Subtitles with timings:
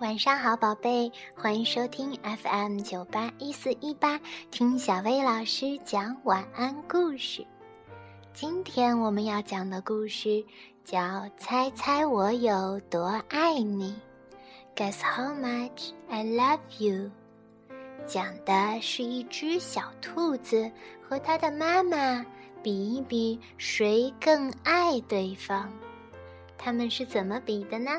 [0.00, 4.18] 晚上好，宝贝，欢迎收听 FM 九八一四一八，
[4.50, 7.46] 听小薇老师讲晚安故事。
[8.32, 10.42] 今天我们要讲的故事
[10.86, 10.98] 叫
[11.36, 13.94] 《猜猜我有多爱你》
[14.74, 17.10] ，Guess how much I love you。
[18.06, 20.70] 讲的是一只小兔子
[21.06, 22.24] 和它的妈妈
[22.62, 25.66] 比一比谁更爱对方，
[26.56, 27.90] 他们是怎么比的呢？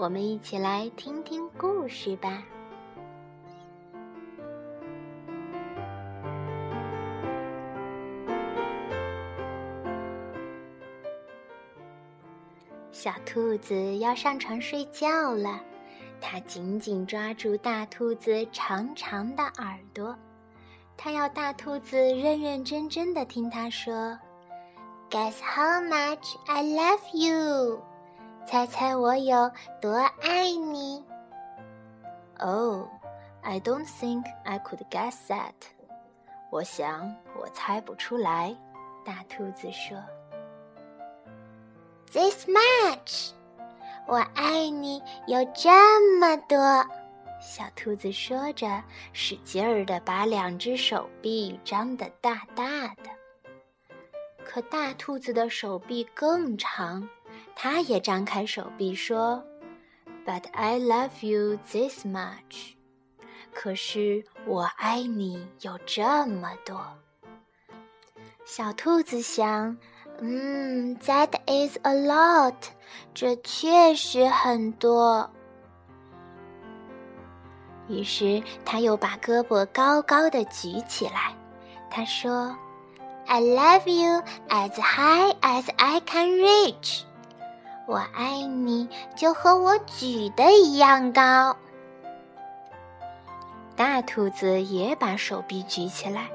[0.00, 2.42] 我们一起来听听故事吧。
[12.90, 15.60] 小兔子要上床睡觉了，
[16.18, 20.16] 它紧紧抓住大兔子长长的耳朵，
[20.96, 24.18] 它要大兔子认认真真的听它说
[25.10, 27.82] ：“Guess how much I love you。”
[28.46, 31.04] 猜猜我有多爱你
[32.38, 32.88] ？Oh,
[33.42, 35.54] I don't think I could guess that.
[36.50, 38.56] 我想我猜不出来。
[39.04, 39.96] 大兔子说
[42.12, 43.30] ：“This much，
[44.06, 45.70] 我爱你有这
[46.18, 46.58] 么多。”
[47.40, 53.10] 小兔子说着，使劲儿的把两只手臂张得大大的。
[54.44, 57.08] 可大兔子的手臂更长。
[57.62, 59.44] 他也张开手臂说
[60.24, 62.72] ：“But I love you this much。”
[63.52, 66.80] 可是我爱你有这么多。
[68.46, 69.76] 小兔子想
[70.22, 72.54] ：“嗯，That is a lot。”
[73.12, 75.30] 这确实很多。
[77.88, 81.36] 于是他又把胳膊高高的举起来，
[81.90, 82.56] 他说
[83.26, 87.02] ：“I love you as high as I can reach。”
[87.90, 91.56] 我爱你，就和我举的一样高。
[93.74, 96.30] 大兔子也把手臂举起来。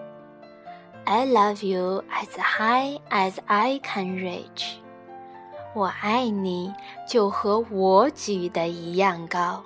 [1.05, 4.73] I love you as high as I can reach。
[5.73, 6.73] 我爱你，
[7.07, 9.63] 就和我举的一样高。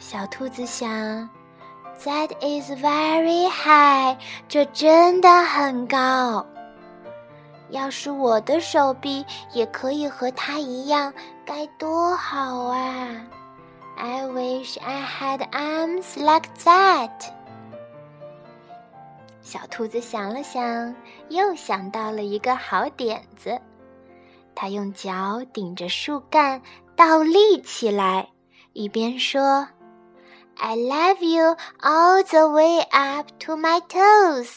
[0.00, 0.90] 小兔子想
[2.02, 4.18] ，That is very high。
[4.48, 6.44] 这真的很高。
[7.70, 11.12] 要是我的手臂也可以和它一样，
[11.44, 13.26] 该多好啊
[13.96, 17.10] ！I wish I had arms like that。
[19.42, 20.94] 小兔子想了想，
[21.28, 23.58] 又想到了一个好点子。
[24.54, 26.60] 它用脚顶着树干
[26.96, 28.28] 倒立起来，
[28.72, 29.68] 一边说
[30.56, 34.48] ：“I love you all the way up to my toes。”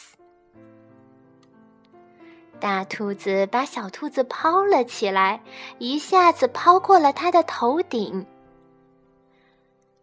[2.62, 5.40] 大兔子把小兔子抛了起来，
[5.78, 8.24] 一下子抛过了它的头顶。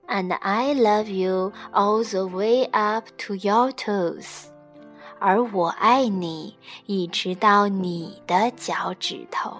[0.09, 4.47] And I love you all the way up to your toes，
[5.19, 9.55] 而我爱你一直到你的脚趾头。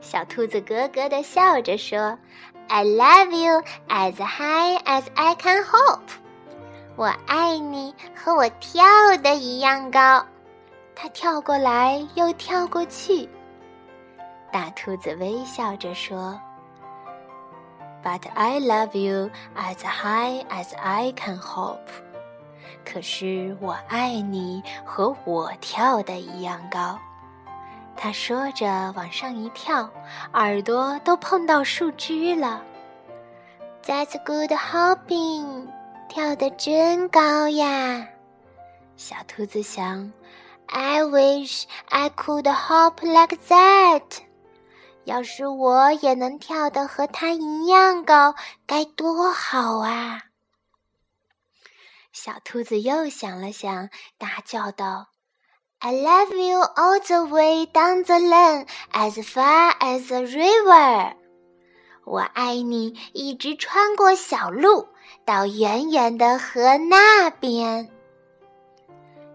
[0.00, 2.18] 小兔子咯咯的笑着说
[2.68, 6.08] ：“I love you as high as I can hope。
[6.96, 8.82] 我爱你和我跳
[9.22, 10.24] 的一样高。”
[11.00, 13.28] 它跳过来又跳过去。
[14.50, 16.36] 大兔子微笑着说
[18.02, 21.78] ：“But I love you as high as I can hope。”
[22.84, 26.98] 可是我爱你和我跳的一样高。
[27.96, 29.88] 他说着往上一跳，
[30.32, 32.60] 耳朵都碰到树枝了。
[33.84, 35.68] That's good hopping，
[36.08, 38.08] 跳得真高呀！
[38.96, 40.12] 小兔子想。
[40.68, 44.02] I wish I could hop like that。
[45.04, 48.34] 要是我也能跳得和它一样高，
[48.66, 50.24] 该多好啊！
[52.12, 53.88] 小兔子又想了想，
[54.18, 55.08] 大叫道
[55.78, 61.14] ：“I love you all the way down the lane, as far as the river。”
[62.04, 64.88] 我爱你，一直穿过小路，
[65.24, 67.90] 到远远的河那边。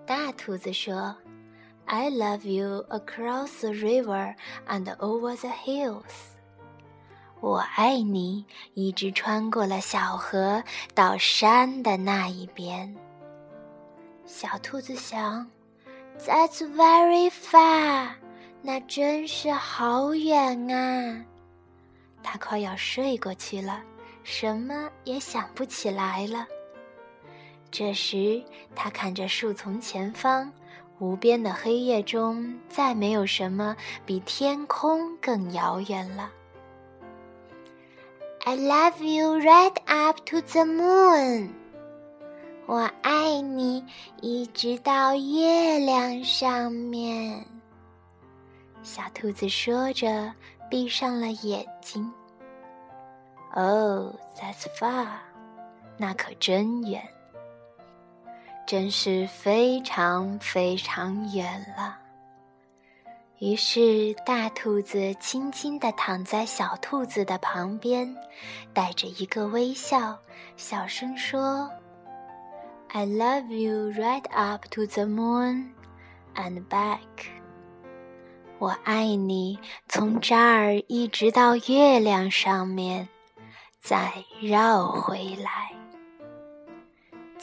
[0.05, 1.15] 大兔子说。
[1.85, 4.35] I love you across the river
[4.67, 6.01] and over the hills。
[7.41, 10.63] 我爱你，一直穿过了小河，
[10.95, 12.95] 到山的那一边。
[14.25, 15.45] 小兔子想
[16.19, 18.11] ，That's very far。
[18.61, 21.25] 那真是好远啊！
[22.23, 23.81] 它快要睡过去了，
[24.23, 26.47] 什么也想不起来了。
[27.73, 28.43] 这时，
[28.75, 30.53] 他看着树丛前方。
[30.99, 33.75] 无边的黑夜中，再没有什么
[34.05, 36.31] 比天空更遥远了。
[38.45, 41.49] I love you right up to the moon。
[42.67, 43.83] 我爱你
[44.21, 47.43] 一直到月亮上面。
[48.83, 50.31] 小兔子说着，
[50.69, 52.13] 闭上了眼睛。
[53.55, 55.07] Oh, that's far，
[55.97, 57.03] 那可真远，
[58.65, 61.98] 真是非常非常远了。
[63.39, 68.15] 于是，大兔子轻轻地躺在小兔子的旁边，
[68.74, 70.18] 带着一个微笑，
[70.56, 71.69] 小声说
[72.88, 75.71] ：“I love you right up to the moon
[76.36, 77.00] and back。”
[78.59, 79.59] 我爱你，
[79.89, 83.09] 从这儿一直到月亮上面，
[83.81, 85.82] 再绕回来。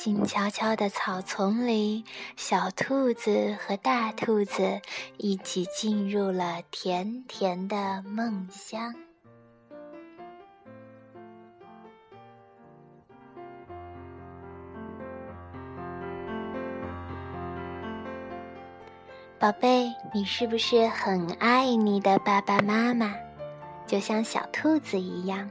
[0.02, 4.80] 静悄悄的草丛里，小兔子和大兔子
[5.18, 8.94] 一起进入了甜甜的梦乡。
[19.38, 23.14] 宝贝，你是不是很爱你的爸爸妈妈，
[23.86, 25.50] 就像小兔子一样？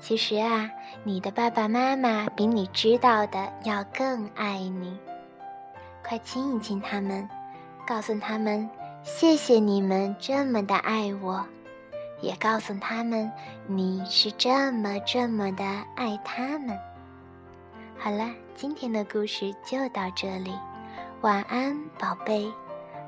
[0.00, 0.70] 其实啊，
[1.04, 4.98] 你的爸爸妈妈比你知道的要更爱你。
[6.02, 7.28] 快亲一亲他们，
[7.86, 8.68] 告诉他们
[9.02, 11.44] 谢谢你们这么的爱我，
[12.20, 13.30] 也告诉他们
[13.66, 15.64] 你是这么这么的
[15.96, 16.78] 爱他们。
[17.98, 20.54] 好了，今天的故事就到这里，
[21.20, 22.50] 晚安，宝贝，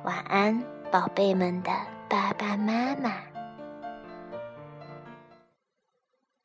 [0.04, 1.70] 晚安，宝贝们的
[2.08, 3.29] 爸爸妈妈。